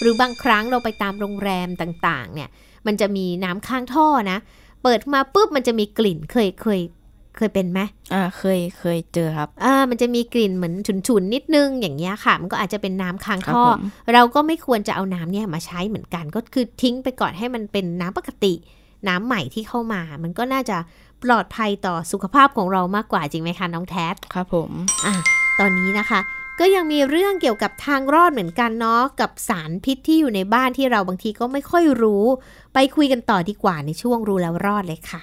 [0.00, 2.48] หรือบางครั้งเราไปตามโรงแรมต่างๆ เนี่ย
[2.86, 4.38] มันจะมีน้ำข้างท่อนะ
[4.82, 6.80] เปิดมาปุ๊บมันจะมีกลิ่นเคยเคย
[7.38, 7.80] เคยเป็นไหม
[8.14, 10.74] อ่าเคยเคยเจอครับอ่ามันจะมีกลิ่นเหมือน
[11.08, 13.80] ฉุนๆนิดนึงอย่างเงี้ยค่ะ มันก็อาจจะเป็นน้ำค้างครับท่อผม
[14.12, 18.54] เราก็ไม่ควรจะเอาน้ำเนี่ยมาใช้เหมือนกัน ก็คือทิ้งไปก่อนให้มันเป็นน้ำปกติ
[19.08, 20.76] น้ำใหม่ที่เข้ามา มันก็น่าจะ
[21.22, 24.70] ปลอดภัยต่อสุขภาพของเรามากกว่าจริงไหมคะน้องแท็ดครับผม
[25.06, 25.14] อะ
[25.58, 26.20] ตอนนี้นะคะ
[26.60, 32.24] ก็ยังมีเรื่องเกี่ยวกับทางรอดเหมือนกันเนาะกับสารพิษที่อยู่ในบ้านที่เราบางทีก็ไม่ค่อยรู้
[32.74, 35.20] ไปคุยกันต่อดีกว่าในช่วงรู้แล้วรอดเลยค่ะ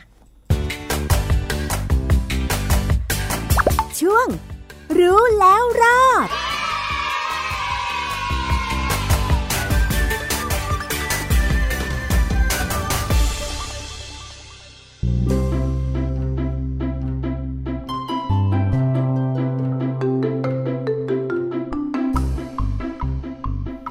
[4.02, 4.28] ช่วง
[5.00, 6.30] รู้แล้วรอด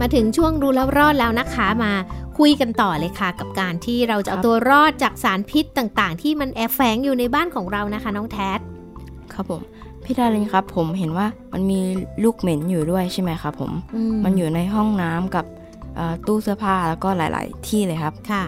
[0.01, 1.93] มาถึงช่วงรู้แล้วรอดแล้วนะคะ มา
[2.39, 8.61] คุยกันต่อเลยค่ะ กับการที่เราจะเอาตัวรอดจากสารพิษต่างๆ ที่มันแอบแฝงอยู่ในบ้านของเรานะคะ น้องแท็ด
[9.33, 9.63] ครับผม
[10.05, 11.81] พี่ดารินครับผมเห็นว่ามันมี
[12.25, 13.73] ลูกเหม็นอยู่ด้วยใช่ไหมครับผม
[14.25, 15.45] มันอยู่ในห้องน้ำกับ
[15.97, 18.45] เอ่อตู้เสื้อผ้าแล้วก็หลาย ๆ ที่เลยครับค่ะ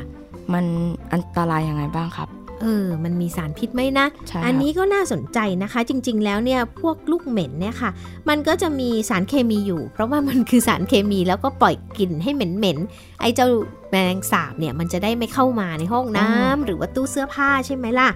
[0.53, 0.64] มัน
[1.12, 2.31] อันตรายยังไงบ้างครับ
[2.62, 7.90] เออ มันมีสารพิษไหมนะใช่ครับอันนี้ก็น่าสนใจนะคะ จริง ๆ แล้วเนี่ยพวกลูกเหม็นเนี่ยค่ะ
[8.29, 13.49] มันก็จะมีสารเคมีอยู่ เพราะว่ามันคือสารเคมีแล้วก็ปล่อยกลิ่นให้เหม็นๆไอ้เจ้า
[13.90, 18.09] แมลงสาบเนี่ยมันจะได้ไม่เข้ามาในห้องน้ำหรือว่าตู้เสื้อผ้าใช่ไหมล่ะ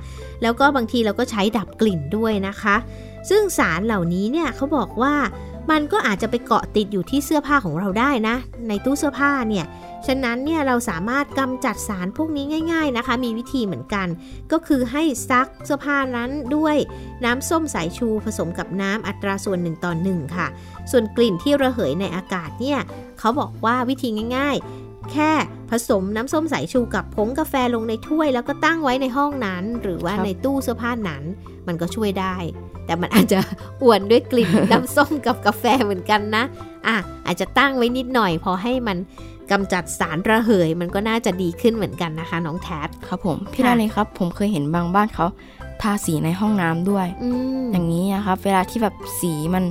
[0.43, 2.77] แล้วก็บางทีเราก็ใช้ดับกลิ่นด้วยนะคะ
[3.29, 5.15] ซึ่งสารเหล่านี้เนี่ยเขาบอกว่า
[5.71, 8.37] มันก็อาจจะไปเกาะติดอยู่ที่เสื้อผ้าของเราได้นะ
[8.69, 9.67] ในตู้เสื้อผ้าเนี่ย
[10.07, 14.09] ฉะนั้นเนี่ยเราสามารถกำจัดสารพวกนี้ง่าย ๆนะคะ มีวิธีเหมือนกัน
[14.53, 16.77] ก็คือให้ซักเสื้อผ้านั้นด้วย
[17.25, 20.47] น้ำส้มสายชูผสมกับน้ำอัตราส่วน1ต่อ1ค่ะ
[20.91, 22.79] ส่วนกลิ่นที่ระเหยในอากาศเนี่ย
[23.19, 25.31] เขาบอกว่าวิธีง่ายๆ แค่
[25.71, 31.23] ผสมน้ำส้มสายชูกับผงกาแฟลงในถ้วย แล้วก็ตั้งไว้ในห้องนั้น หรือว่าครับในตู้เสื้อผ้านั้น
[31.67, 32.37] มันก็ช่วยได้
[32.87, 33.39] แต่มันอาจจะ
[33.83, 36.45] อวนด้วยกลิ่นน้ำส้มกับกาแฟเหมือนกันนะ
[36.87, 36.97] อะ
[37.27, 38.99] อาจจะตั้งไว้นิดหน่อย พอให้มัน
[39.51, 45.27] กำจัดสารระเหย มันก็น่าจะดีขึ้นเหมือนกันนะคะ น้องแท็บครับผมพี่ค่ะดารินครับ ผมเคยเห็นบางบ้านเขา
[45.83, 47.31] ทาสีในห้องน้ำด้วยอื
[47.63, 49.65] มอย่างนี้นะครับ เวลาที่แบบสีมัน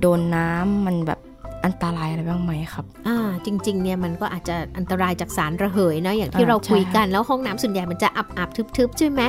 [0.00, 1.20] โดนน้ำมันแบบ
[1.64, 9.22] อันตรายอะไรบ้างไหมครับอ่าจริงๆเนี่ยมันก็อาจจะอันตรายจากสารระเหยนะอย่างที่อ่าเราคุยใช่กันแล้วห้องน้ำส่วนใหญ่มันจะอับอับๆทึบๆใช่ไหม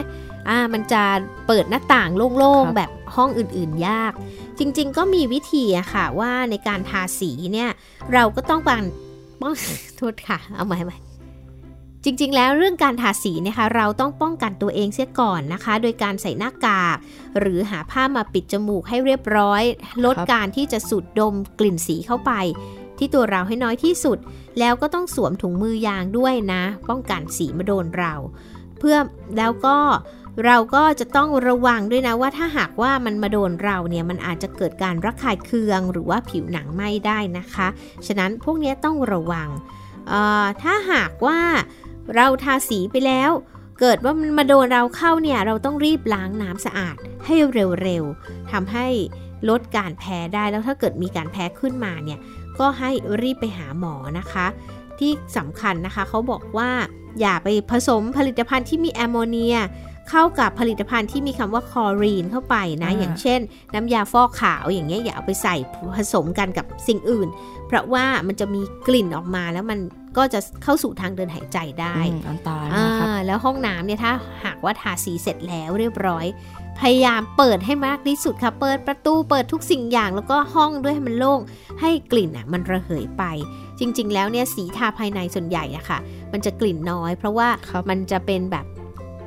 [0.50, 1.02] อ่ามันจะ
[1.48, 2.32] เปิดหน้าต่างโล่ง
[2.66, 4.14] ครับๆแบบห้องอื่นๆยาก
[4.60, 7.70] จริง ๆ ก็มีวิธีอะค่ะว่าในการทาสีเนี่ย
[8.14, 8.84] เราก็ต้องบัง
[9.42, 9.54] ป้อง
[9.98, 10.98] โทษค่ะเอาใหม่ใหม่
[12.08, 16.98] จริงๆ แล้วเรื่องการทาสีเนะคะเราต้องป้องกันตัวเองเสียก่อนนะคะ โดยการใส่หน้ากาก
[17.40, 19.64] หรือหาผ้ามาปิดจมูกให้เรียบร้อย
[20.06, 22.32] ลดการที่จะสูดดมกลิ่นสีเข้าไป
[22.98, 24.18] ที่ตัวเราให้น้อยที่สุด
[24.60, 28.14] แล้วก็ต้องสวมถุงมือยางด้วยนะ ป้องกันสีมาโดนเรา
[28.80, 28.98] เพื่อ
[29.38, 29.78] แล้วก็
[30.46, 37.68] เราก็จะต้องระวังด้วยนะว่าถ้าหากว่ามันมาโดนเราเนี่ยมันอาจจะเกิดการระคายเคือง หรือว่าผิวหนังไหม้ได้นะคะ
[38.08, 39.50] ฉะนั้นพวกนี้ต้องระวัง
[40.10, 41.40] เอ่อถ้าหากว่า
[42.16, 43.32] เราทาสีไปแล้ว
[43.80, 47.36] เกิดว่ามันมาโดนเราเข้าเนี่ย เราต้องรีบล้างน้ำสะอาดให้
[47.84, 48.88] เร็วๆทำให้
[49.50, 52.20] ลดการแพ้ได้แล้วถ้าเกิดมีการแพ้ขึ้นมาเนี่ย
[52.60, 52.90] ก็ให้
[53.22, 54.46] รีบไปหาหมอนะคะ
[55.00, 56.70] ที่สำคัญนะคะเขาบอกว่า
[57.22, 59.58] อย่าไปผสมผลิตภัณฑ์ที่มีแอมโมเนีย
[60.10, 63.40] เข้ากับผลิตภัณฑ์ที่มีคำว่าคลอรีนเข้าไปนะอ่าอย่างเช่น
[63.74, 65.56] น้ำยาฟอกขาวอย่างเงี้ยอย่าเอาไปใส่
[65.96, 67.28] ผสมกันกับสิ่งอื่น
[67.68, 69.80] เพราะว่ามันจะมีกลิ่นออกมาแล้วมัน
[70.18, 74.12] ก็จะเข้าสู่ทางเดินหายใจได้อืมอันตรายอ่มากครับาแล้วห้องน้ำเนี่ยถ้า
[74.46, 76.26] หากว่าทาสีเสร็จแล้วเรียบร้อย
[76.80, 81.40] พยายามเปิดให้มากที่สุดค่ะ เปิดประตูเปิดทุกสิ่งอย่าง แล้วก็ห้องด้วยให้มันโล่ง
[81.82, 83.24] ให้กลิ่นอะมันระเหยไป
[83.80, 86.00] จริง ๆ แล้วเนี่ยสีทาภายในส่วนใหญ่อะค่ะ
[86.34, 88.66] มันจะกลิ่นน้อย เพราะว่าครับมันจะเป็นแบบ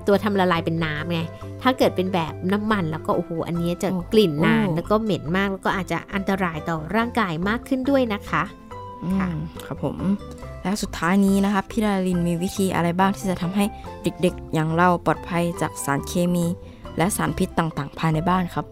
[0.09, 1.21] ตัวทำละลายเป็นน้ำไง
[1.63, 8.43] ถ้าเกิดเป็นแบบน้ำมันแล้วก็โอ้โหอันเนี้ยจะโอ้กลิ่นนานโอ้แล้วก็เหม็นมากแล้วก็อาจจะอันตรายต่อร่างกายมากขึ้นด้วยนะคะ
[9.05, 9.97] อืค่ะมครับผม
[10.63, 13.65] แล้วสุดท้ายนี้นะครับพี่ดารินมีวิธีอะไรบ้างที่จะทำให้
[14.03, 16.47] เด็กๆ อย่างเราปลอดภัยจากสารเคมี
[16.97, 18.65] และสารพิษต่างๆ ภายในบ้านครับ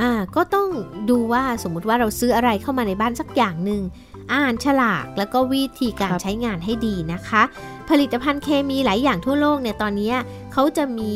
[0.00, 0.68] อ่าก็ต้อง
[1.10, 3.82] ดูว่าสมมุติว่าเราซื้ออะไรเข้ามาในบ้านสักอย่างหนึ่ง
[4.32, 7.42] อ่านฉลากแล้วก็วิธีการครับใช้งานให้ดีนะคะ
[7.90, 10.12] ผลิตภัณฑ์เคมีหลายอย่างทั่วโลกเนี่ยตอนนี้
[10.54, 11.14] เขาจะมี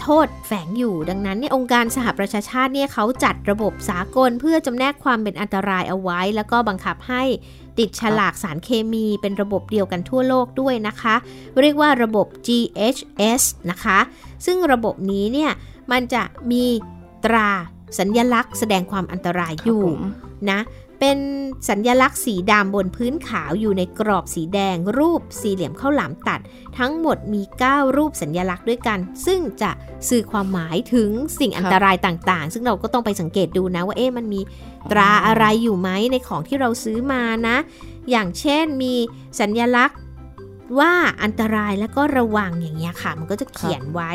[0.00, 7.22] โทษแฝงอยู่ ดังนั้นเนี่ยองค์การสหประชาชาติเนี่ยเขาจัดระบบสากลเพื่อจำแนกความเป็นอันตรายเอาไว้ แล้วก็บังคับให้
[7.78, 11.14] ติดฉลากสารเคมีเป็นระบบเดียวกันทั่วโลกด้วยนะคะ
[11.62, 13.98] เรียกว่าระบบ GHS นะคะ
[14.46, 15.50] ซึ่งระบบนี้เนี่ย
[15.92, 16.64] มันจะมี
[17.24, 17.50] ตรา
[17.98, 20.00] สัญญลักษณ์แสดงความอันตรายคอรับยู่ผม
[20.50, 20.60] นะ
[21.00, 21.18] เป็น
[21.68, 26.40] สัญญลักษณ์สีดำบนพื้นขาวอยู่ในกรอบสีแดง รูปสี่เหลี่ยมข้าวหลามตัด
[26.78, 29.70] ทั้งหมดมี 9 รูปสัญญลักษณ์ด้วยกัน ซึ่งจะ
[30.08, 34.40] สื่อความหมายถึงสิ่งอันตรายต่างๆ ซึ่งเราก็ต้องไปสังเกตดูนะว่าเอ๊ะมันมี
[34.92, 37.56] ตราอะไรอยู่ไหมในของที่เราซื้อมานะ
[38.10, 38.94] อย่างเช่นมี
[39.40, 39.98] สัญญลักษณ์
[40.78, 44.12] ว่าอันตรายแล้วก็ระวังอย่างเงี้ยค่ะ มันก็จะเขียนไว้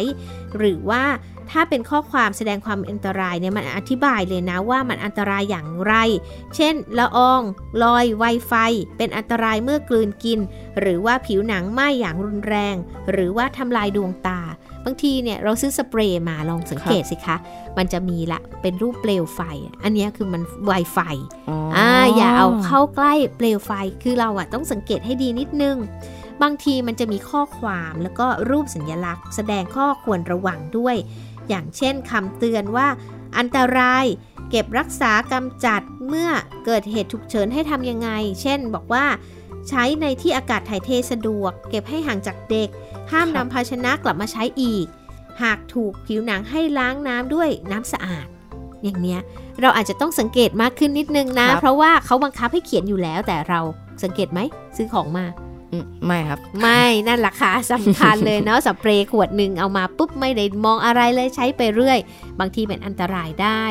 [0.57, 1.03] หรือว่า
[1.51, 5.93] ถ้าเป็นข้อความแสดงความอันตรายเนี่ยมันอธิบายเลยนะว่ามันอันตรายอย่างไร
[6.55, 7.41] เช่น ละออง
[7.83, 8.53] ลอย ไวไฟ
[8.97, 10.39] เป็นอันตรายเมื่อกลืนกิน
[10.79, 12.75] หรือว่าผิวหนังไหม้อย่างรุนแรง
[13.11, 14.41] หรือว่าทำลายดวงตา
[14.85, 17.37] บางทีเนี่ยเราซื้อสเปรย์มาลองสังเกตสิคะ
[17.77, 19.41] มันจะมีละเป็นรูปเปลวไฟ
[19.83, 20.99] อันนี้คือมันไวไฟ
[21.77, 23.71] อ่าอย่าเอาเข้าใกล้เปลวไฟ
[24.03, 25.77] คือเราอะต้องสังเกตให้ดีนิดนึง
[26.43, 30.95] บางทีมันจะมีข้อความแล้วก็รูปสัญลักษณ์ แสดงข้อควรระวังด้วย
[31.49, 32.87] อย่างเช่นคำเตือนว่า
[33.37, 34.05] อันตราย
[34.49, 36.29] เก็บรักษากำจัดเมื่อ
[36.65, 38.09] เกิดเหตุฉุกเฉินให้ทำยังไง
[38.41, 39.05] เช่น บอกว่า
[39.69, 42.69] ใช้ในที่อากาศถ่ายเทสะดวก เก็บให้ห่างจากเด็ก
[43.11, 44.85] ห้ามครับนำภาชนะกลับมาใช้อีก
[45.41, 48.27] หากถูกผิวหนังให้ล้างน้ำด้วยน้ำสะอาด
[48.83, 49.19] อย่างเนี้ย
[49.61, 53.59] เราอาจจะต้องสังเกตมากขึ้นนิดนึงนะครับเพราะว่าเขาบังคับให้เขียนอยู่แล้วแต่เรา
[54.03, 54.39] สังเกตไหม
[54.75, 55.48] ซื้อของมาอืม
[56.05, 61.99] ไม่ครับ ไม่นั่นราคาสำคัญเลยเนาะสเปรย์ขวดหนึ่งเอามาปุ๊บไม่ได้มองอะไรเลยใช้ไปเรื่อย
[62.39, 63.63] บางทีเป็นอันตรายได้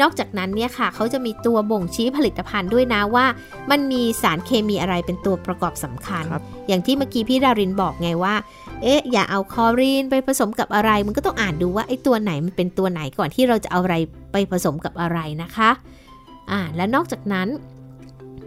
[0.00, 3.26] นอกจากนั้นเนี่ยค่ะเขาจะมีตัวบ่งชี้ผลิตภัณฑ์ด้วยนะว่า
[3.70, 8.34] มันมีสารเคมีอะไรเป็นตัวประกอบสำคัญครับอย่างที่เมื่อกี้พี่ดารินบอกไงว่า
[8.82, 13.96] เอ๊ะ อย่าเอาคลอรีนไปผสมกับอะไร มันก็ต้องอ่านดูว่าไอ้ตัวไหนมันเป็นตัวไหนก่อนที่เราจะเอาอะไร
[14.32, 15.70] ไปผสมกับอะไรนะคะ
[16.50, 17.48] อ่าและนอกจากนั้น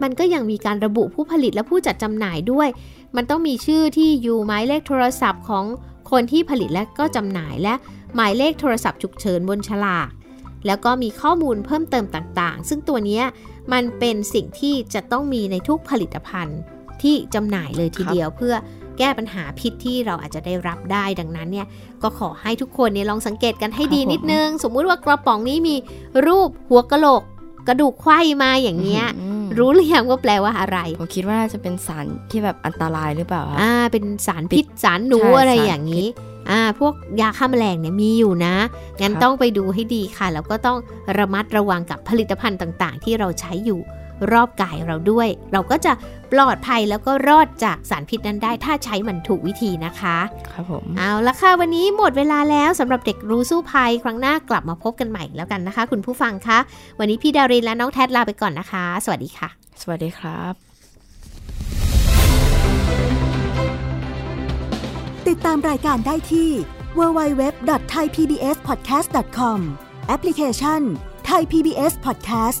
[0.02, 2.68] มันก็ยังมีการระบุผู้ผลิตและผู้จัดจำหน่ายด้วย
[3.16, 5.64] มันต้องมีชื่อที่อยู่หมายเลขโทรศัพท์ของ
[6.10, 7.74] คนที่ผลิตและก็จำหน่ายและ
[8.14, 10.10] หมายเลขโทรศัพท์ฉุกเฉินบนฉลาก
[10.66, 13.24] แล้วก็มีข้อมูลเพิ่มเติมต่างๆ ซึ่งตัวเนี้ย
[13.72, 16.58] มันเป็นสิ่งที่จะต้องมีในทุกผลิตภัณฑ์
[17.02, 18.54] ที่จำหน่ายเลยทีเดียวเพื่อ
[18.98, 21.66] แก้ปัญหาพิษที่เราอาจจะได้รับได้ดังนั้นเนี่ย
[22.02, 25.76] ก็ขอให้ทุกคนเนี่ยลองสังเกตกันให้ดีครับผมนิดนึง สมมุติว่ากระป๋องนี้มี
[26.26, 27.22] รูปหัวกะโหลก
[27.68, 36.06] กระดูกไขว้มาอย่างเงี้ยอืมรู้หรือยังว่าแปลว่าอะไร ผมคิดว่าน่าจะเป็นสารที่แบบอันตรายหรือเปล่าครับอ่า เป็นสารพิษสารหนูใช่อะไรสารอย่างนี้
[36.50, 38.54] อ่าพวกยาฆ่าแมลงเนี่ยมีอยู่นะ
[39.00, 40.78] งั้นครับต้องไปดูให้ดีค่ะ แล้วก็ต้อง
[41.18, 43.80] ระมัดระวังกับผลิตภัณฑ์ต่าง ๆ ที่เราใช้อยู่
[44.32, 45.92] รอบกายเราด้วย เราก็จะ
[46.32, 50.16] ปลอดภัยแล้วก็รอดจากสารพิษนั้นได้ ถ้าใช้มันถูกวิธีนะคะ
[50.50, 56.58] ครับผม เอาละค่ะ วันนี้หมดเวลาแล้วสำหรับเด็กรู้สู้ภัย ครั้งหน้ากลับมาพบกันใหม่แล้วกันนะคะ คุณผู้ฟังคะ
[56.98, 59.48] วันนี้พี่ดารินและน้องแทดลาไปก่อนนะคะ สวัสดีค่ะ
[59.82, 60.54] สวัสดีครับ
[65.28, 66.50] ติดตามรายการได้ที่
[66.98, 69.58] www.thaipbspodcast.com
[70.08, 70.80] แอปพลิเคชัน
[71.30, 72.60] Thai PBS Podcast